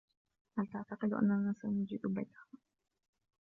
هل 0.57 0.67
تعتقد 0.67 1.13
أننا 1.13 1.55
سنجد 1.61 2.01
بيتها؟ 2.03 2.45